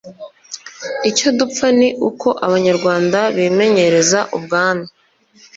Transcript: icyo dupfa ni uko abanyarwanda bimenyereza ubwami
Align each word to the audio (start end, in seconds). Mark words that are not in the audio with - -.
icyo 1.09 1.29
dupfa 1.39 1.67
ni 1.79 1.89
uko 2.09 2.27
abanyarwanda 2.45 3.19
bimenyereza 3.35 4.19
ubwami 4.37 4.85